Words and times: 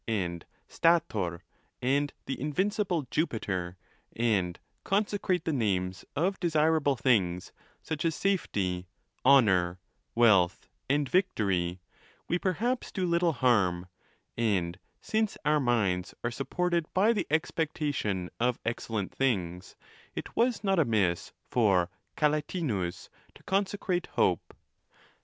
and 0.07 0.47
Stator,' 0.67 1.43
and 1.79 2.11
the 2.25 2.41
invincible 2.41 3.05
Jupiter, 3.11 3.77
and 4.15 4.57
consecrate 4.83 5.45
the 5.45 5.53
names 5.53 6.03
of 6.15 6.39
desirable 6.39 6.95
things, 6.95 7.51
such 7.83 8.03
as 8.03 8.15
Safety, 8.15 8.87
Honour, 9.23 9.77
Wealth, 10.15 10.67
and 10.89 11.07
Victory, 11.07 11.81
we 12.27 12.39
perhaps 12.39 12.91
do 12.91 13.05
little 13.05 13.33
harm; 13.33 13.89
and, 14.35 14.79
since 15.01 15.37
our 15.45 15.59
minds 15.59 16.15
are 16.23 16.31
sup 16.31 16.49
ported 16.49 16.87
by 16.95 17.13
the 17.13 17.27
expectation 17.29 18.31
of 18.39 18.57
excellent 18.65 19.13
things, 19.13 19.75
it 20.15 20.35
was 20.35 20.63
not 20.63 20.79
amiss 20.79 21.31
for 21.47 21.91
Calatinus 22.17 23.09
to 23.35 23.43
consecrate 23.43 24.07
Hope. 24.13 24.55